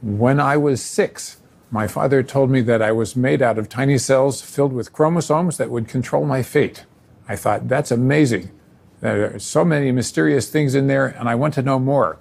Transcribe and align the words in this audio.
When 0.00 0.38
I 0.38 0.56
was 0.56 0.80
six, 0.80 1.38
my 1.72 1.88
father 1.88 2.22
told 2.22 2.50
me 2.50 2.60
that 2.62 2.80
I 2.80 2.92
was 2.92 3.16
made 3.16 3.42
out 3.42 3.58
of 3.58 3.68
tiny 3.68 3.98
cells 3.98 4.40
filled 4.40 4.72
with 4.72 4.92
chromosomes 4.92 5.56
that 5.56 5.70
would 5.70 5.88
control 5.88 6.24
my 6.24 6.42
fate. 6.42 6.84
I 7.28 7.34
thought, 7.34 7.68
that's 7.68 7.90
amazing. 7.90 8.50
There 9.00 9.34
are 9.34 9.38
so 9.40 9.64
many 9.64 9.90
mysterious 9.90 10.48
things 10.48 10.74
in 10.74 10.86
there, 10.86 11.06
and 11.06 11.28
I 11.28 11.34
want 11.34 11.54
to 11.54 11.62
know 11.62 11.78
more. 11.80 12.18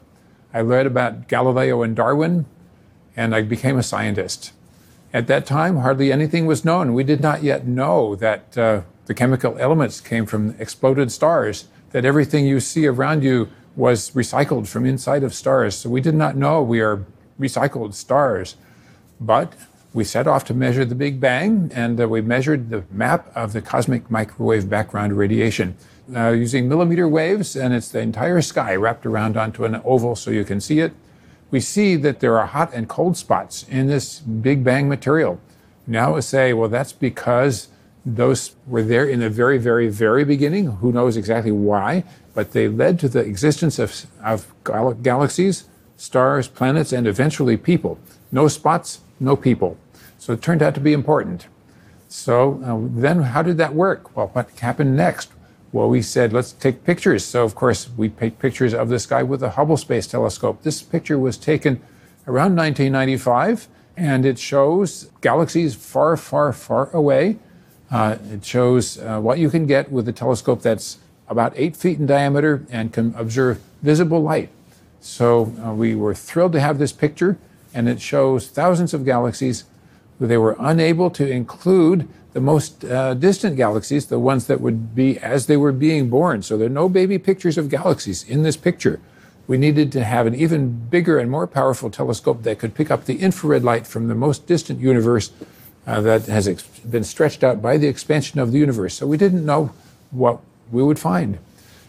I 0.54 0.62
read 0.62 0.88
about 0.88 1.28
Galileo 1.28 1.84
and 1.84 1.96
Darwin, 1.96 2.46
and 3.16 3.36
I 3.36 3.44
became 3.44 3.78
a 3.78 3.84
scientist. 3.84 4.54
At 5.14 5.28
that 5.28 5.46
time, 5.46 5.78
hardly 5.78 6.12
anything 6.12 6.48
was 6.48 6.66
known. 6.66 6.94
We 6.94 7.04
did 7.04 7.22
not 7.22 7.44
yet 7.44 7.68
know 7.68 8.16
that 8.16 8.58
uh, 8.58 8.82
the 9.06 9.14
chemical 9.14 9.56
elements 9.60 10.02
came 10.02 10.26
from 10.26 10.56
exploded 10.60 11.12
stars, 11.12 11.68
that 11.92 12.06
everything 12.06 12.46
you 12.46 12.60
see 12.60 12.88
around 12.88 13.24
you 13.24 13.50
was 13.76 14.12
recycled 14.12 14.68
from 14.68 14.86
inside 14.86 15.24
of 15.24 15.34
stars. 15.34 15.76
So 15.76 15.90
we 15.90 16.02
did 16.02 16.16
not 16.16 16.36
know 16.36 16.62
we 16.62 16.82
are 16.82 17.06
recycled 17.40 17.94
stars. 17.94 18.56
But 19.20 19.54
we 19.94 20.04
set 20.04 20.28
off 20.28 20.46
to 20.46 20.54
measure 20.54 20.86
the 20.86 20.96
Big 20.96 21.20
Bang, 21.20 21.72
and 21.74 22.00
uh, 22.00 22.08
we 22.08 22.22
measured 22.22 22.70
the 22.70 22.84
map 22.92 23.32
of 23.36 23.54
the 23.54 23.62
cosmic 23.62 24.12
microwave 24.12 24.70
background 24.70 25.18
radiation 25.18 25.76
uh, 26.16 26.30
using 26.30 26.70
millimeter 26.70 27.08
waves, 27.08 27.56
and 27.56 27.74
it's 27.74 27.90
the 27.90 28.00
entire 28.00 28.42
sky 28.42 28.76
wrapped 28.76 29.06
around 29.06 29.38
onto 29.38 29.66
an 29.66 29.82
oval 29.84 30.16
so 30.16 30.32
you 30.32 30.46
can 30.46 30.62
see 30.62 30.80
it. 30.80 30.94
We 31.50 31.60
see 31.60 31.96
that 31.96 32.20
there 32.20 32.38
are 32.38 32.46
hot 32.46 32.74
and 32.74 32.88
cold 32.88 33.18
spots 33.18 33.66
in 33.70 33.88
this 33.88 34.20
Big 34.20 34.64
Bang 34.64 34.90
material. 34.90 35.40
Now 35.86 36.16
we 36.16 36.22
say, 36.22 36.54
well, 36.54 36.70
that's 36.70 36.94
because 36.94 37.70
those 38.06 38.56
were 38.66 38.84
there 38.84 39.06
in 39.06 39.20
the 39.20 39.30
very, 39.30 39.58
very, 39.58 39.88
very 39.88 40.24
beginning. 40.24 40.66
Who 40.66 40.92
knows 40.92 41.18
exactly 41.18 41.52
why? 41.52 42.04
But 42.34 42.52
they 42.52 42.68
led 42.68 43.00
to 43.00 43.10
the 43.10 43.20
existence 43.20 43.80
of, 43.80 44.06
of 44.24 44.54
gal- 44.64 44.94
galaxies, 44.94 45.66
stars, 45.98 46.48
planets, 46.48 46.94
and 46.94 47.06
eventually 47.06 47.58
people. 47.58 48.00
No 48.32 48.48
spots, 48.48 49.02
no 49.20 49.36
people. 49.36 49.78
So 50.18 50.34
it 50.34 50.42
turned 50.42 50.62
out 50.62 50.74
to 50.76 50.80
be 50.80 50.94
important. 50.94 51.48
So 52.08 52.62
uh, 52.64 53.00
then, 53.00 53.22
how 53.22 53.42
did 53.42 53.58
that 53.58 53.74
work? 53.74 54.16
Well, 54.16 54.28
what 54.28 54.50
happened 54.60 54.96
next? 54.96 55.32
Well, 55.74 55.90
we 55.90 56.02
said, 56.02 56.32
let's 56.32 56.54
take 56.54 56.86
pictures. 56.86 57.26
So, 57.26 57.44
of 57.44 57.54
course, 57.54 57.90
we 57.98 58.10
take 58.10 58.40
pictures 58.40 58.74
of 58.74 58.88
the 58.88 59.00
sky 59.00 59.24
with 59.24 59.42
the 59.42 59.52
Hubble 59.52 59.76
Space 59.76 60.08
Telescope. 60.08 60.64
This 60.64 60.82
picture 60.82 61.20
was 61.20 61.38
taken 61.38 61.82
around 62.26 62.56
1995, 62.56 63.68
and 63.98 64.26
it 64.26 64.40
shows 64.40 65.10
galaxies 65.20 65.76
far, 65.76 66.16
far, 66.16 66.54
far 66.54 66.90
away. 66.92 67.38
Uh, 67.92 68.18
it 68.32 68.46
shows 68.46 68.98
uh, 69.00 69.20
what 69.20 69.40
you 69.40 69.50
can 69.50 69.66
get 69.66 69.92
with 69.92 70.08
a 70.08 70.14
telescope 70.14 70.62
that's 70.62 71.00
about 71.28 71.52
eight 71.56 71.76
feet 71.76 72.00
in 72.00 72.06
diameter 72.06 72.66
and 72.70 72.94
can 72.94 73.14
observe 73.16 73.62
visible 73.82 74.22
light. 74.22 74.50
So, 75.00 75.54
uh, 75.64 75.74
we 75.74 75.96
were 75.96 76.14
thrilled 76.14 76.54
to 76.54 76.60
have 76.60 76.80
this 76.80 76.92
picture, 76.92 77.38
and 77.74 77.88
it 77.88 78.02
shows 78.02 78.48
thousands 78.48 78.94
of 78.94 79.06
galaxies. 79.06 79.64
They 80.20 80.38
were 80.38 80.56
unable 80.60 81.10
to 81.12 81.30
include 81.30 82.08
the 82.34 82.42
most 82.42 82.86
uh, 82.86 83.14
distant 83.16 83.56
galaxies, 83.56 84.08
the 84.08 84.20
ones 84.20 84.48
that 84.48 84.62
would 84.62 84.94
be 84.94 85.18
as 85.20 85.48
they 85.48 85.58
were 85.58 85.72
being 85.72 86.10
born. 86.10 86.44
So 86.44 86.58
there 86.58 86.68
are 86.68 86.70
no 86.70 86.90
baby 86.90 87.18
pictures 87.18 87.58
of 87.58 87.70
galaxies 87.70 88.24
in 88.24 88.44
this 88.44 88.58
picture. 88.58 89.00
We 89.48 89.58
needed 89.58 89.92
to 89.94 90.04
have 90.04 90.28
an 90.28 90.36
even 90.36 90.88
bigger 90.90 91.18
and 91.18 91.32
more 91.32 91.48
powerful 91.48 91.90
telescope 91.90 92.44
that 92.44 92.60
could 92.60 92.76
pick 92.76 92.92
up 92.92 93.06
the 93.06 93.20
infrared 93.20 93.64
light 93.64 93.88
from 93.88 94.08
the 94.08 94.16
most 94.16 94.46
distant 94.46 94.80
universe 94.82 95.32
uh, 95.88 96.02
that 96.02 96.26
has 96.26 96.48
ex- 96.48 96.64
been 96.80 97.04
stretched 97.04 97.44
out 97.44 97.62
by 97.62 97.78
the 97.78 97.88
expansion 97.88 98.40
of 98.40 98.52
the 98.52 98.60
universe. 98.60 98.94
So 98.94 99.08
we 99.08 99.18
didn't 99.18 99.46
know 99.46 99.72
what 100.12 100.40
we 100.72 100.84
would 100.84 101.00
find. 101.00 101.40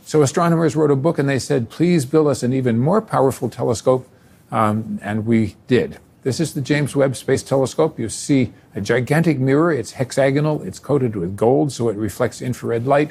So 0.09 0.23
astronomers 0.23 0.75
wrote 0.75 0.91
a 0.91 0.97
book 0.97 1.19
and 1.19 1.29
they 1.29 1.39
said, 1.39 1.69
please 1.69 2.07
build 2.07 2.29
us 2.29 2.43
an 2.43 2.55
even 2.55 2.79
more 2.79 3.03
powerful 3.03 3.51
telescope. 3.51 4.09
Um, 4.51 4.99
and 5.03 5.27
we 5.27 5.57
did. 5.67 5.99
This 6.23 6.41
is 6.41 6.55
the 6.55 6.63
James 6.63 6.97
Webb 6.97 7.15
Space 7.15 7.43
Telescope. 7.43 7.99
You 7.99 8.09
see 8.09 8.55
a 8.75 8.81
gigantic 8.81 9.39
mirror. 9.39 9.71
It's 9.71 9.93
hexagonal. 9.93 10.63
It's 10.63 10.79
coated 10.79 11.15
with 11.15 11.37
gold, 11.37 11.73
so 11.73 11.91
it 11.91 11.97
reflects 11.99 12.41
infrared 12.41 12.87
light. 12.87 13.11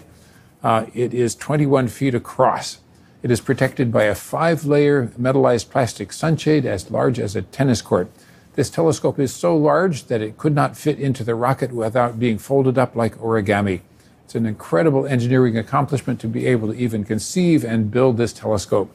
Uh, 0.63 0.87
it 0.95 1.13
is 1.13 1.35
21 1.35 1.87
feet 1.89 2.15
across. 2.15 2.79
It 3.21 3.29
is 3.29 3.41
protected 3.41 3.91
by 3.91 4.05
a 4.05 4.15
five 4.15 4.65
layer 4.65 5.05
metallized 5.19 5.69
plastic 5.69 6.11
sunshade 6.11 6.65
as 6.65 6.89
large 6.89 7.19
as 7.19 7.35
a 7.35 7.43
tennis 7.43 7.83
court. 7.83 8.09
This 8.55 8.71
telescope 8.71 9.19
is 9.19 9.31
so 9.35 9.55
large 9.55 10.05
that 10.05 10.23
it 10.23 10.39
could 10.39 10.55
not 10.55 10.75
fit 10.75 10.99
into 10.99 11.23
the 11.23 11.35
rocket 11.35 11.73
without 11.73 12.17
being 12.17 12.39
folded 12.39 12.79
up 12.79 12.95
like 12.95 13.15
origami. 13.19 13.81
It's 14.27 14.35
an 14.35 14.45
incredible 14.45 15.05
engineering 15.05 15.57
accomplishment 15.57 16.19
to 16.19 16.27
be 16.27 16.47
able 16.47 16.67
to 16.67 16.77
even 16.77 17.05
conceive 17.05 17.63
and 17.63 17.89
build 17.89 18.17
this 18.17 18.33
telescope. 18.33 18.93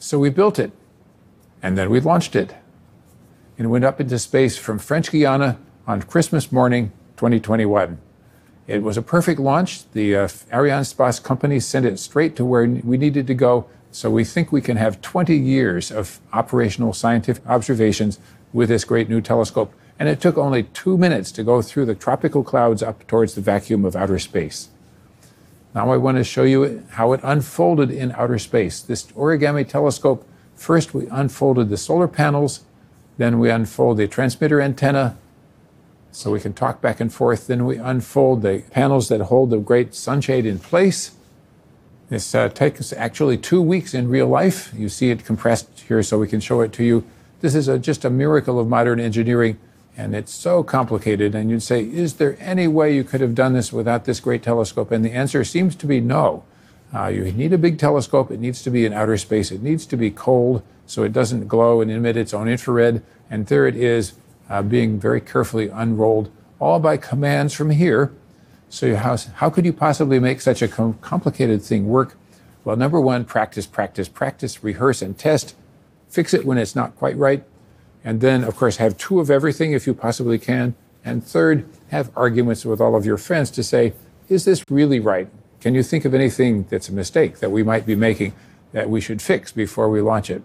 So 0.00 0.18
we 0.18 0.30
built 0.30 0.58
it, 0.58 0.72
and 1.62 1.78
then 1.78 1.90
we 1.90 2.00
launched 2.00 2.34
it. 2.34 2.56
And 3.56 3.70
went 3.70 3.84
up 3.84 4.00
into 4.00 4.18
space 4.18 4.56
from 4.56 4.80
French 4.80 5.12
Guiana 5.12 5.58
on 5.86 6.02
Christmas 6.02 6.50
morning 6.50 6.90
2021. 7.16 7.98
It 8.66 8.82
was 8.82 8.96
a 8.96 9.02
perfect 9.02 9.38
launch. 9.38 9.88
The 9.92 10.16
uh, 10.16 10.26
Arianespace 10.26 11.22
company 11.22 11.60
sent 11.60 11.86
it 11.86 12.00
straight 12.00 12.34
to 12.34 12.44
where 12.44 12.66
we 12.66 12.98
needed 12.98 13.28
to 13.28 13.34
go. 13.34 13.66
So 13.92 14.10
we 14.10 14.24
think 14.24 14.50
we 14.50 14.60
can 14.60 14.76
have 14.76 15.00
20 15.00 15.36
years 15.36 15.92
of 15.92 16.18
operational 16.32 16.92
scientific 16.92 17.46
observations 17.46 18.18
with 18.52 18.70
this 18.70 18.82
great 18.82 19.08
new 19.08 19.20
telescope. 19.20 19.72
And 19.98 20.08
it 20.08 20.20
took 20.20 20.36
only 20.36 20.64
two 20.64 20.98
minutes 20.98 21.30
to 21.32 21.44
go 21.44 21.62
through 21.62 21.86
the 21.86 21.94
tropical 21.94 22.42
clouds 22.42 22.82
up 22.82 23.06
towards 23.06 23.34
the 23.34 23.40
vacuum 23.40 23.84
of 23.84 23.94
outer 23.94 24.18
space. 24.18 24.68
Now 25.74 25.92
I 25.92 25.96
want 25.96 26.18
to 26.18 26.24
show 26.24 26.44
you 26.44 26.84
how 26.90 27.12
it 27.12 27.20
unfolded 27.22 27.90
in 27.90 28.12
outer 28.12 28.38
space. 28.38 28.80
This 28.80 29.04
origami 29.12 29.66
telescope, 29.66 30.26
first 30.54 30.94
we 30.94 31.06
unfolded 31.08 31.68
the 31.68 31.76
solar 31.76 32.08
panels, 32.08 32.64
then 33.18 33.38
we 33.38 33.50
unfold 33.50 33.98
the 33.98 34.08
transmitter 34.08 34.60
antenna, 34.60 35.16
so 36.14 36.30
we 36.30 36.40
can 36.40 36.52
talk 36.52 36.80
back 36.80 37.00
and 37.00 37.12
forth. 37.12 37.48
Then 37.48 37.64
we 37.64 37.76
unfold 37.76 38.42
the 38.42 38.62
panels 38.70 39.08
that 39.08 39.20
hold 39.20 39.50
the 39.50 39.58
great 39.58 39.94
sunshade 39.94 40.46
in 40.46 40.60
place. 40.60 41.12
This 42.08 42.34
uh, 42.34 42.48
takes 42.48 42.92
actually 42.92 43.36
two 43.36 43.60
weeks 43.60 43.94
in 43.94 44.08
real 44.08 44.28
life. 44.28 44.72
You 44.76 44.88
see 44.88 45.10
it 45.10 45.24
compressed 45.24 45.80
here 45.88 46.02
so 46.02 46.18
we 46.18 46.28
can 46.28 46.40
show 46.40 46.60
it 46.60 46.72
to 46.74 46.84
you. 46.84 47.04
This 47.40 47.54
is 47.56 47.66
a, 47.66 47.78
just 47.78 48.04
a 48.04 48.10
miracle 48.10 48.60
of 48.60 48.68
modern 48.68 49.00
engineering, 49.00 49.58
and 49.96 50.14
it's 50.14 50.34
so 50.34 50.62
complicated. 50.62 51.34
And 51.34 51.50
you'd 51.50 51.62
say, 51.62 51.82
is 51.82 52.14
there 52.14 52.36
any 52.40 52.66
way 52.66 52.94
you 52.94 53.04
could 53.04 53.20
have 53.20 53.34
done 53.34 53.52
this 53.52 53.72
without 53.72 54.04
this 54.04 54.20
great 54.20 54.42
telescope? 54.42 54.90
And 54.90 55.04
the 55.04 55.12
answer 55.12 55.44
seems 55.44 55.76
to 55.76 55.86
be 55.86 56.00
no. 56.00 56.44
Uh, 56.92 57.08
you 57.08 57.32
need 57.32 57.52
a 57.52 57.58
big 57.58 57.78
telescope. 57.78 58.30
It 58.30 58.40
needs 58.40 58.62
to 58.62 58.70
be 58.70 58.84
in 58.84 58.92
outer 58.92 59.16
space. 59.16 59.50
It 59.50 59.62
needs 59.62 59.86
to 59.86 59.96
be 59.96 60.10
cold 60.10 60.62
so 60.86 61.02
it 61.02 61.12
doesn't 61.12 61.48
glow 61.48 61.80
and 61.80 61.90
emit 61.90 62.16
its 62.16 62.34
own 62.34 62.48
infrared. 62.48 63.02
And 63.30 63.46
there 63.46 63.66
it 63.66 63.76
is, 63.76 64.14
uh, 64.48 64.62
being 64.62 65.00
very 65.00 65.20
carefully 65.20 65.68
unrolled, 65.68 66.30
all 66.58 66.78
by 66.78 66.96
commands 66.96 67.54
from 67.54 67.70
here. 67.70 68.12
So, 68.68 68.96
how, 68.96 69.16
how 69.36 69.50
could 69.50 69.64
you 69.64 69.72
possibly 69.72 70.18
make 70.18 70.40
such 70.40 70.60
a 70.60 70.68
com- 70.68 70.98
complicated 71.00 71.62
thing 71.62 71.86
work? 71.86 72.16
Well, 72.64 72.76
number 72.76 73.00
one, 73.00 73.24
practice, 73.24 73.66
practice, 73.66 74.08
practice, 74.08 74.64
rehearse 74.64 75.02
and 75.02 75.16
test. 75.16 75.54
Fix 76.08 76.34
it 76.34 76.44
when 76.44 76.58
it's 76.58 76.74
not 76.74 76.96
quite 76.96 77.16
right. 77.16 77.44
And 78.04 78.20
then, 78.20 78.44
of 78.44 78.54
course, 78.56 78.76
have 78.76 78.98
two 78.98 79.18
of 79.18 79.30
everything 79.30 79.72
if 79.72 79.86
you 79.86 79.94
possibly 79.94 80.38
can. 80.38 80.74
And 81.04 81.24
third, 81.24 81.66
have 81.88 82.10
arguments 82.14 82.64
with 82.64 82.80
all 82.80 82.94
of 82.94 83.06
your 83.06 83.16
friends 83.16 83.50
to 83.52 83.62
say, 83.62 83.94
is 84.28 84.44
this 84.44 84.62
really 84.68 85.00
right? 85.00 85.28
Can 85.60 85.74
you 85.74 85.82
think 85.82 86.04
of 86.04 86.14
anything 86.14 86.66
that's 86.68 86.90
a 86.90 86.92
mistake 86.92 87.38
that 87.38 87.50
we 87.50 87.62
might 87.62 87.86
be 87.86 87.96
making 87.96 88.34
that 88.72 88.90
we 88.90 89.00
should 89.00 89.22
fix 89.22 89.50
before 89.50 89.88
we 89.88 90.02
launch 90.02 90.28
it? 90.28 90.42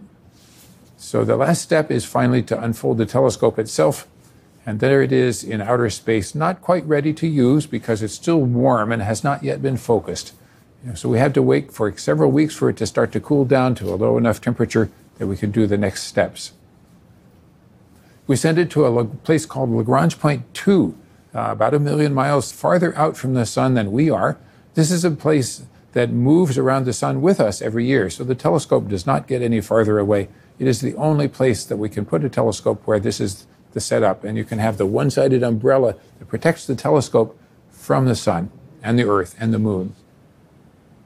So 0.97 1.25
the 1.25 1.35
last 1.35 1.61
step 1.61 1.91
is 1.91 2.05
finally 2.05 2.43
to 2.43 2.61
unfold 2.61 2.97
the 2.97 3.05
telescope 3.05 3.59
itself. 3.59 4.07
And 4.65 4.79
there 4.79 5.01
it 5.01 5.11
is 5.11 5.43
in 5.43 5.61
outer 5.61 5.89
space, 5.89 6.35
not 6.35 6.61
quite 6.61 6.85
ready 6.85 7.13
to 7.13 7.27
use 7.27 7.65
because 7.65 8.03
it's 8.03 8.13
still 8.13 8.39
warm 8.39 8.91
and 8.91 9.01
has 9.01 9.23
not 9.23 9.43
yet 9.43 9.61
been 9.61 9.77
focused. 9.77 10.33
So 10.95 11.09
we 11.09 11.19
have 11.19 11.33
to 11.33 11.41
wait 11.41 11.71
for 11.73 11.97
several 11.97 12.31
weeks 12.31 12.55
for 12.55 12.69
it 12.69 12.77
to 12.77 12.85
start 12.85 13.11
to 13.13 13.19
cool 13.19 13.45
down 13.45 13.75
to 13.75 13.89
a 13.93 13.95
low 13.95 14.17
enough 14.17 14.39
temperature 14.39 14.89
that 15.17 15.27
we 15.27 15.35
can 15.35 15.51
do 15.51 15.67
the 15.67 15.77
next 15.77 16.03
steps. 16.03 16.53
We 18.29 18.35
sent 18.35 18.59
it 18.59 18.69
to 18.71 18.85
a 18.85 19.05
place 19.05 19.45
called 19.47 19.71
Lagrange 19.71 20.19
Point 20.19 20.53
2, 20.53 20.95
uh, 21.33 21.39
about 21.49 21.73
a 21.73 21.79
million 21.79 22.13
miles 22.13 22.51
farther 22.51 22.95
out 22.95 23.17
from 23.17 23.33
the 23.33 23.45
sun 23.45 23.73
than 23.73 23.91
we 23.91 24.09
are. 24.09 24.37
This 24.75 24.91
is 24.91 25.03
a 25.03 25.09
place 25.09 25.63
that 25.93 26.11
moves 26.11 26.55
around 26.55 26.85
the 26.85 26.93
sun 26.93 27.21
with 27.21 27.39
us 27.39 27.59
every 27.59 27.87
year, 27.87 28.09
so 28.09 28.23
the 28.23 28.35
telescope 28.35 28.87
does 28.87 29.07
not 29.07 29.27
get 29.27 29.41
any 29.41 29.59
farther 29.59 29.97
away 29.97 30.29
it 30.59 30.67
is 30.67 30.81
the 30.81 30.95
only 30.95 31.29
place 31.29 31.63
that 31.63 31.77
we 31.77 31.89
can 31.89 32.05
put 32.05 32.23
a 32.25 32.29
telescope 32.29 32.81
where 32.85 32.99
this 32.99 33.21
is 33.21 33.47
the 33.71 33.79
setup, 33.79 34.25
and 34.25 34.37
you 34.37 34.43
can 34.43 34.59
have 34.59 34.77
the 34.77 34.85
one 34.85 35.09
sided 35.09 35.41
umbrella 35.41 35.95
that 36.19 36.27
protects 36.27 36.67
the 36.67 36.75
telescope 36.75 37.39
from 37.69 38.05
the 38.05 38.15
sun 38.15 38.51
and 38.83 38.99
the 38.99 39.07
earth 39.07 39.35
and 39.39 39.53
the 39.53 39.59
moon. 39.59 39.95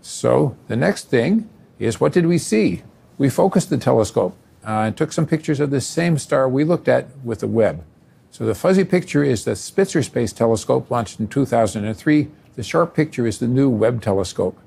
So 0.02 0.58
the 0.68 0.76
next 0.76 1.10
thing 1.10 1.50
is 1.78 2.02
what 2.02 2.14
did 2.14 2.26
we 2.26 2.40
see? 2.40 2.82
We 3.18 3.30
focused 3.30 3.70
the 3.70 3.78
telescope 3.78 4.36
uh, 4.66 4.82
and 4.82 4.98
took 4.98 5.12
some 5.12 5.26
pictures 5.26 5.60
of 5.60 5.72
the 5.72 5.82
same 5.82 6.18
star 6.18 6.48
we 6.48 6.64
looked 6.64 6.88
at 6.88 7.08
with 7.24 7.40
the 7.40 7.48
Webb. 7.48 7.84
So 8.32 8.46
the 8.46 8.56
fuzzy 8.56 8.84
picture 8.84 9.24
is 9.24 9.46
the 9.46 9.56
Spitzer 9.56 10.02
Space 10.02 10.34
Telescope 10.34 10.90
launched 10.90 11.20
in 11.20 11.28
2003. 11.28 12.28
The 12.56 12.64
sharp 12.64 12.96
picture 12.96 13.28
is 13.28 13.40
the 13.40 13.48
new 13.48 13.70
Webb 13.70 14.02
telescope. 14.02 14.58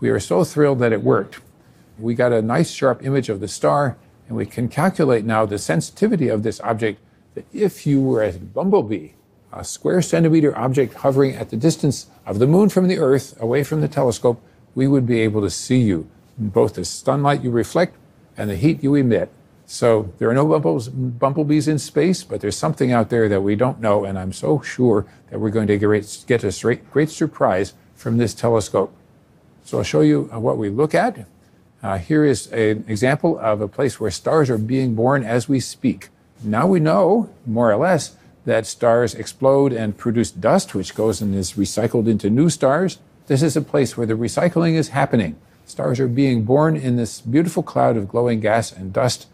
We 0.00 0.10
are 0.10 0.20
so 0.20 0.44
thrilled 0.44 0.78
that 0.80 0.92
it 0.92 1.02
worked. 1.02 1.40
We 1.98 2.14
got 2.14 2.32
a 2.32 2.42
nice 2.42 2.70
sharp 2.70 3.04
image 3.04 3.28
of 3.28 3.40
the 3.40 3.48
star 3.48 3.96
And 4.28 4.36
we 4.36 4.44
can 4.44 4.68
calculate 4.68 5.24
now 5.24 5.46
the 5.46 5.58
sensitivity 5.58 6.28
of 6.28 6.42
this 6.42 6.60
object 6.60 7.00
that 7.34 7.46
if 7.52 7.86
you 7.86 8.00
were 8.00 8.22
a 8.22 8.32
bumblebee, 8.32 9.12
a 9.52 9.64
square 9.64 10.02
centimeter 10.02 10.56
object 10.56 10.94
hovering 10.94 11.34
at 11.34 11.48
the 11.48 11.56
distance 11.56 12.06
of 12.26 12.38
the 12.38 12.46
moon 12.46 12.68
from 12.68 12.88
the 12.88 12.98
Earth 12.98 13.40
away 13.40 13.64
from 13.64 13.80
the 13.80 13.88
telescope, 13.88 14.40
we 14.74 14.86
would 14.86 15.06
be 15.06 15.20
able 15.20 15.40
to 15.40 15.50
see 15.50 15.78
you, 15.78 16.08
both 16.36 16.74
the 16.74 16.84
sunlight 16.84 17.42
you 17.42 17.50
reflect 17.50 17.96
and 18.36 18.50
the 18.50 18.56
heat 18.56 18.82
you 18.82 18.94
emit. 18.94 19.30
So 19.70 20.14
there 20.16 20.30
are 20.30 20.34
no 20.34 20.46
bumblebees 20.48 21.68
in 21.68 21.78
space, 21.78 22.24
but 22.24 22.40
there's 22.40 22.56
something 22.56 22.90
out 22.90 23.10
there 23.10 23.28
that 23.28 23.42
we 23.42 23.54
don't 23.54 23.82
know, 23.82 24.06
and 24.06 24.18
I'm 24.18 24.32
so 24.32 24.62
sure 24.62 25.04
that 25.28 25.40
we're 25.40 25.50
going 25.50 25.66
to 25.66 25.76
get 25.76 26.42
a 26.42 26.78
great 26.90 27.10
surprise 27.10 27.74
from 27.94 28.16
this 28.16 28.32
telescope. 28.32 28.96
So 29.64 29.76
I'll 29.76 29.84
show 29.84 30.00
you 30.00 30.30
uh, 30.32 30.40
what 30.40 30.56
we 30.56 30.70
look 30.70 30.94
at. 30.94 31.26
Uh, 31.82 31.98
here 31.98 32.24
is 32.24 32.46
an 32.46 32.86
example 32.88 33.38
of 33.38 33.60
a 33.60 33.68
place 33.68 34.00
where 34.00 34.10
stars 34.10 34.48
are 34.48 34.56
being 34.56 34.94
born 34.94 35.22
as 35.22 35.50
we 35.50 35.60
speak. 35.60 36.08
Now 36.42 36.66
we 36.66 36.80
know, 36.80 37.28
more 37.44 37.70
or 37.70 37.76
less, 37.76 38.16
that 38.46 38.64
stars 38.64 39.14
explode 39.14 39.74
and 39.74 39.98
produce 39.98 40.30
dust, 40.30 40.74
which 40.74 40.94
goes 40.94 41.20
and 41.20 41.34
is 41.34 41.52
recycled 41.52 42.08
into 42.08 42.30
new 42.30 42.48
stars. 42.48 43.00
This 43.26 43.42
is 43.42 43.54
a 43.54 43.60
place 43.60 43.98
where 43.98 44.06
the 44.06 44.14
recycling 44.14 44.76
is 44.76 44.88
happening. 44.88 45.36
Stars 45.66 46.00
are 46.00 46.08
being 46.08 46.44
born 46.44 46.74
in 46.74 46.96
this 46.96 47.20
beautiful 47.20 47.62
cloud 47.62 47.98
of 47.98 48.08
glowing 48.08 48.40
gas 48.40 48.72
and 48.72 48.94
dust 48.94 49.26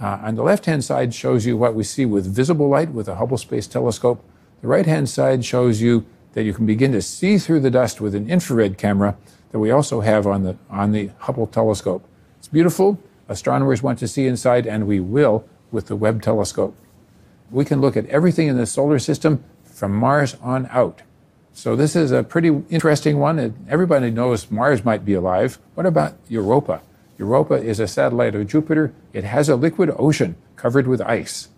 uh, 0.00 0.18
on 0.22 0.34
the 0.34 0.42
left 0.42 0.66
hand 0.66 0.84
side 0.84 1.14
shows 1.14 1.46
you 1.46 1.56
what 1.56 1.74
we 1.74 1.84
see 1.84 2.04
with 2.04 2.26
visible 2.26 2.68
light 2.68 2.90
with 2.90 3.06
the 3.06 3.16
Hubble 3.16 3.38
Space 3.38 3.66
Telescope. 3.66 4.24
The 4.60 4.68
right 4.68 4.86
hand 4.86 5.08
side 5.08 5.44
shows 5.44 5.80
you 5.80 6.04
that 6.32 6.44
you 6.44 6.54
can 6.54 6.66
begin 6.66 6.92
to 6.92 7.02
see 7.02 7.38
through 7.38 7.60
the 7.60 7.70
dust 7.70 8.00
with 8.00 8.14
an 8.14 8.28
infrared 8.28 8.78
camera 8.78 9.16
that 9.50 9.58
we 9.58 9.70
also 9.70 10.00
have 10.00 10.26
on 10.26 10.42
the, 10.42 10.56
on 10.70 10.92
the 10.92 11.10
Hubble 11.18 11.46
telescope. 11.46 12.06
It's 12.38 12.48
beautiful. 12.48 12.98
Astronomers 13.28 13.82
want 13.82 13.98
to 14.00 14.08
see 14.08 14.26
inside, 14.26 14.66
and 14.66 14.86
we 14.86 14.98
will 14.98 15.44
with 15.70 15.86
the 15.86 15.96
Webb 15.96 16.22
telescope. 16.22 16.76
We 17.50 17.64
can 17.64 17.80
look 17.80 17.96
at 17.96 18.06
everything 18.06 18.48
in 18.48 18.56
the 18.56 18.66
solar 18.66 18.98
system 18.98 19.44
from 19.62 19.94
Mars 19.94 20.36
on 20.42 20.66
out. 20.70 21.02
So 21.52 21.76
this 21.76 21.94
is 21.94 22.12
a 22.12 22.22
pretty 22.22 22.62
interesting 22.70 23.18
one. 23.18 23.54
Everybody 23.68 24.10
knows 24.10 24.50
Mars 24.50 24.84
might 24.84 25.04
be 25.04 25.14
alive. 25.14 25.58
What 25.74 25.84
about 25.84 26.14
Europa? 26.28 26.80
Europa 27.18 27.54
is 27.54 27.80
a 27.80 27.86
satellite 27.86 28.34
of 28.34 28.46
Jupiter. 28.46 28.92
It 29.12 29.24
has 29.24 29.48
a 29.48 29.56
liquid 29.56 29.90
ocean 29.98 30.36
covered 30.56 30.86
with 30.86 31.00
ice. 31.00 31.48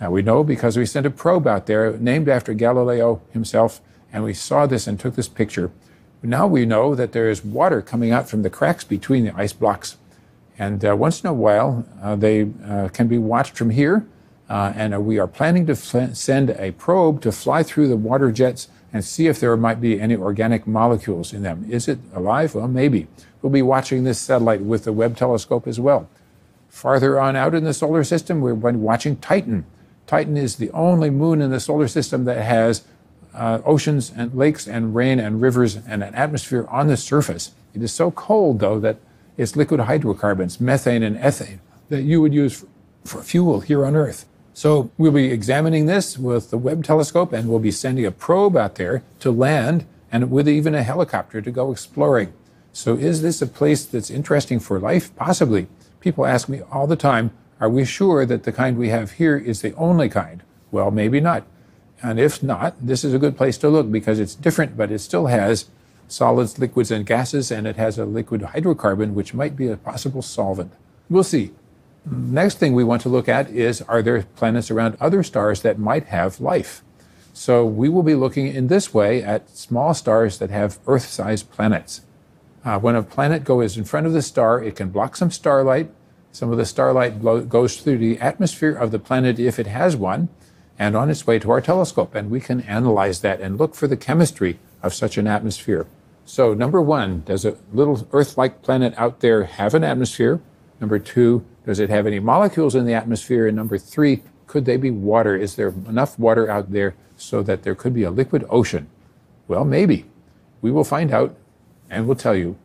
Now 0.00 0.10
we 0.10 0.22
know 0.22 0.44
because 0.44 0.76
we 0.76 0.86
sent 0.86 1.06
a 1.06 1.10
probe 1.10 1.46
out 1.46 1.66
there 1.66 1.96
named 1.98 2.28
after 2.28 2.54
Galileo 2.54 3.20
himself, 3.32 3.80
and 4.12 4.24
we 4.24 4.34
saw 4.34 4.66
this 4.66 4.86
and 4.86 4.98
took 4.98 5.14
this 5.14 5.28
picture. 5.28 5.70
Now 6.22 6.46
we 6.46 6.66
know 6.66 6.94
that 6.94 7.12
there 7.12 7.30
is 7.30 7.44
water 7.44 7.82
coming 7.82 8.10
out 8.10 8.28
from 8.28 8.42
the 8.42 8.50
cracks 8.50 8.84
between 8.84 9.24
the 9.24 9.36
ice 9.36 9.52
blocks. 9.52 9.96
And 10.58 10.84
uh, 10.84 10.96
once 10.96 11.22
in 11.22 11.28
a 11.28 11.34
while, 11.34 11.86
uh, 12.02 12.16
they 12.16 12.48
uh, 12.64 12.88
can 12.88 13.08
be 13.08 13.18
watched 13.18 13.56
from 13.56 13.70
here. 13.70 14.06
Uh, 14.48 14.72
and 14.76 14.94
uh, 14.94 15.00
we 15.00 15.18
are 15.18 15.26
planning 15.26 15.66
to 15.66 15.76
fl- 15.76 16.12
send 16.12 16.50
a 16.50 16.72
probe 16.72 17.20
to 17.22 17.32
fly 17.32 17.62
through 17.62 17.88
the 17.88 17.96
water 17.96 18.30
jets 18.30 18.68
and 18.92 19.04
see 19.04 19.26
if 19.26 19.40
there 19.40 19.56
might 19.56 19.80
be 19.80 20.00
any 20.00 20.16
organic 20.16 20.66
molecules 20.66 21.32
in 21.32 21.42
them. 21.42 21.66
Is 21.68 21.88
it 21.88 21.98
alive? 22.14 22.54
Well, 22.54 22.68
maybe. 22.68 23.08
We'll 23.46 23.52
be 23.52 23.62
watching 23.62 24.02
this 24.02 24.18
satellite 24.18 24.62
with 24.62 24.82
the 24.82 24.92
Webb 24.92 25.16
telescope 25.16 25.68
as 25.68 25.78
well. 25.78 26.08
Farther 26.68 27.20
on 27.20 27.36
out 27.36 27.54
in 27.54 27.62
the 27.62 27.72
solar 27.72 28.02
system, 28.02 28.40
we're 28.40 28.54
watching 28.54 29.18
Titan. 29.18 29.64
Titan 30.08 30.36
is 30.36 30.56
the 30.56 30.68
only 30.72 31.10
moon 31.10 31.40
in 31.40 31.52
the 31.52 31.60
solar 31.60 31.86
system 31.86 32.24
that 32.24 32.42
has 32.42 32.82
uh, 33.32 33.60
oceans 33.64 34.10
and 34.16 34.34
lakes 34.34 34.66
and 34.66 34.96
rain 34.96 35.20
and 35.20 35.40
rivers 35.40 35.76
and 35.76 36.02
an 36.02 36.12
atmosphere 36.16 36.66
on 36.70 36.88
the 36.88 36.96
surface. 36.96 37.52
It 37.72 37.84
is 37.84 37.92
so 37.92 38.10
cold, 38.10 38.58
though, 38.58 38.80
that 38.80 38.96
it's 39.36 39.54
liquid 39.54 39.78
hydrocarbons, 39.78 40.60
methane 40.60 41.04
and 41.04 41.16
ethane, 41.16 41.60
that 41.88 42.02
you 42.02 42.20
would 42.20 42.34
use 42.34 42.58
for, 42.58 42.66
for 43.04 43.22
fuel 43.22 43.60
here 43.60 43.86
on 43.86 43.94
Earth. 43.94 44.26
So 44.54 44.90
we'll 44.98 45.12
be 45.12 45.30
examining 45.30 45.86
this 45.86 46.18
with 46.18 46.50
the 46.50 46.58
Webb 46.58 46.82
telescope 46.82 47.32
and 47.32 47.48
we'll 47.48 47.60
be 47.60 47.70
sending 47.70 48.06
a 48.06 48.10
probe 48.10 48.56
out 48.56 48.74
there 48.74 49.04
to 49.20 49.30
land 49.30 49.86
and 50.10 50.32
with 50.32 50.48
even 50.48 50.74
a 50.74 50.82
helicopter 50.82 51.40
to 51.40 51.50
go 51.52 51.70
exploring. 51.70 52.32
So 52.76 52.94
is 52.94 53.22
this 53.22 53.40
a 53.40 53.46
place 53.46 53.86
that's 53.86 54.10
interesting 54.10 54.60
for 54.60 54.78
life? 54.78 55.16
Possibly. 55.16 55.66
People 55.98 56.26
ask 56.26 56.46
me 56.46 56.60
all 56.70 56.86
the 56.86 56.94
time, 56.94 57.30
are 57.58 57.70
we 57.70 57.86
sure 57.86 58.26
that 58.26 58.42
the 58.42 58.52
kind 58.52 58.76
we 58.76 58.90
have 58.90 59.12
here 59.12 59.38
is 59.38 59.62
the 59.62 59.74
only 59.76 60.10
kind? 60.10 60.42
Well, 60.70 60.90
maybe 60.90 61.18
not. 61.18 61.46
And 62.02 62.20
if 62.20 62.42
not, 62.42 62.74
this 62.86 63.02
is 63.02 63.14
a 63.14 63.18
good 63.18 63.34
place 63.34 63.56
to 63.58 63.70
look 63.70 63.90
because 63.90 64.20
it's 64.20 64.34
different, 64.34 64.76
but 64.76 64.92
it 64.92 64.98
still 64.98 65.28
has 65.28 65.70
solids, 66.06 66.58
liquids, 66.58 66.90
and 66.90 67.06
gases, 67.06 67.50
and 67.50 67.66
it 67.66 67.76
has 67.76 67.98
a 67.98 68.04
liquid 68.04 68.42
hydrocarbon, 68.42 69.14
which 69.14 69.32
might 69.32 69.56
be 69.56 69.68
a 69.68 69.78
possible 69.78 70.20
solvent. 70.20 70.74
We'll 71.08 71.24
see. 71.24 71.52
Next 72.04 72.58
thing 72.58 72.74
we 72.74 72.84
want 72.84 73.00
to 73.02 73.08
look 73.08 73.26
at 73.26 73.48
is 73.48 73.80
are 73.80 74.02
there 74.02 74.24
planets 74.36 74.70
around 74.70 74.98
other 75.00 75.22
stars 75.22 75.62
that 75.62 75.78
might 75.78 76.08
have 76.08 76.40
life? 76.42 76.82
So 77.32 77.64
we 77.64 77.88
will 77.88 78.02
be 78.02 78.14
looking 78.14 78.48
in 78.48 78.66
this 78.66 78.92
way 78.92 79.22
at 79.22 79.48
small 79.56 79.94
stars 79.94 80.36
that 80.40 80.50
have 80.50 80.78
Earth 80.86 81.08
sized 81.08 81.50
planets. 81.50 82.02
Uh, 82.66 82.80
when 82.80 82.96
a 82.96 83.02
planet 83.02 83.44
goes 83.44 83.76
in 83.76 83.84
front 83.84 84.08
of 84.08 84.12
the 84.12 84.20
star, 84.20 84.60
it 84.60 84.74
can 84.74 84.88
block 84.88 85.14
some 85.14 85.30
starlight. 85.30 85.88
Some 86.32 86.50
of 86.50 86.58
the 86.58 86.66
starlight 86.66 87.20
blow, 87.20 87.40
goes 87.40 87.76
through 87.76 87.98
the 87.98 88.18
atmosphere 88.18 88.74
of 88.74 88.90
the 88.90 88.98
planet 88.98 89.38
if 89.38 89.60
it 89.60 89.68
has 89.68 89.94
one, 89.94 90.28
and 90.76 90.96
on 90.96 91.08
its 91.08 91.28
way 91.28 91.38
to 91.38 91.52
our 91.52 91.60
telescope. 91.60 92.16
And 92.16 92.28
we 92.28 92.40
can 92.40 92.62
analyze 92.62 93.20
that 93.20 93.40
and 93.40 93.56
look 93.56 93.76
for 93.76 93.86
the 93.86 93.96
chemistry 93.96 94.58
of 94.82 94.92
such 94.92 95.16
an 95.16 95.28
atmosphere. 95.28 95.86
So, 96.24 96.54
number 96.54 96.82
one, 96.82 97.22
does 97.24 97.44
a 97.44 97.56
little 97.72 98.08
Earth 98.10 98.36
like 98.36 98.62
planet 98.62 98.94
out 98.96 99.20
there 99.20 99.44
have 99.44 99.72
an 99.74 99.84
atmosphere? 99.84 100.40
Number 100.80 100.98
two, 100.98 101.46
does 101.64 101.78
it 101.78 101.88
have 101.88 102.04
any 102.04 102.18
molecules 102.18 102.74
in 102.74 102.84
the 102.84 102.94
atmosphere? 102.94 103.46
And 103.46 103.56
number 103.56 103.78
three, 103.78 104.24
could 104.48 104.64
they 104.64 104.76
be 104.76 104.90
water? 104.90 105.36
Is 105.36 105.54
there 105.54 105.68
enough 105.68 106.18
water 106.18 106.50
out 106.50 106.72
there 106.72 106.96
so 107.16 107.44
that 107.44 107.62
there 107.62 107.76
could 107.76 107.94
be 107.94 108.02
a 108.02 108.10
liquid 108.10 108.44
ocean? 108.50 108.88
Well, 109.46 109.64
maybe. 109.64 110.06
We 110.62 110.72
will 110.72 110.84
find 110.84 111.12
out 111.12 111.36
and 111.90 112.06
we'll 112.06 112.16
tell 112.16 112.34
you. 112.34 112.56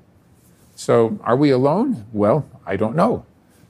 So, 0.76 1.20
are 1.24 1.36
we 1.36 1.50
alone? 1.52 2.06
Well, 2.12 2.48
I 2.66 2.76
don't 2.76 2.96
know. 2.96 3.26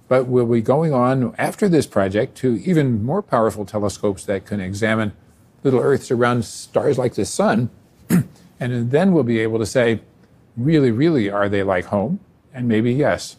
But 0.07 0.27
we'll 0.27 0.45
be 0.45 0.61
going 0.61 0.93
on 0.93 1.33
after 1.37 1.69
this 1.69 1.87
project 1.87 2.35
to 2.37 2.61
even 2.65 3.03
more 3.03 3.21
powerful 3.21 3.65
telescopes 3.65 4.25
that 4.25 4.45
can 4.45 4.59
examine 4.59 5.13
little 5.63 5.79
Earths 5.79 6.11
around 6.11 6.45
stars 6.45 6.97
like 6.97 7.15
the 7.15 7.25
sun. 7.25 7.69
and 8.59 8.91
then 8.91 9.13
we'll 9.13 9.23
be 9.23 9.39
able 9.39 9.59
to 9.59 9.65
say, 9.65 10.01
really, 10.57 10.91
really, 10.91 11.29
are 11.29 11.49
they 11.49 11.63
like 11.63 11.85
home? 11.85 12.19
And 12.53 12.67
maybe 12.67 12.93
yes 12.93 13.37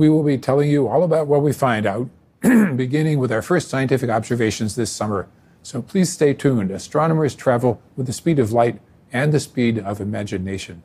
we 0.00 0.08
will 0.08 0.22
be 0.22 0.38
telling 0.38 0.70
you 0.70 0.88
all 0.88 1.02
about 1.02 1.26
what 1.26 1.42
we 1.42 1.52
find 1.52 1.86
out, 1.86 2.08
beginning 2.40 3.18
with 3.18 3.32
our 3.32 3.42
first 3.42 3.68
scientific 3.68 4.08
observations 4.08 4.74
this 4.74 4.90
summer. 4.90 5.28
So 5.62 5.82
please 5.82 6.10
stay 6.10 6.32
tuned. 6.32 6.70
Astronomers 6.70 7.34
travel 7.34 7.82
with 7.96 8.06
the 8.06 8.12
speed 8.12 8.38
of 8.38 8.50
light 8.50 8.80
and 9.12 9.32
the 9.32 9.40
speed 9.40 9.78
of 9.78 10.00
imagination. 10.00 10.82